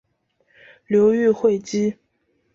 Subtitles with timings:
[0.87, 1.97] 流寓会稽。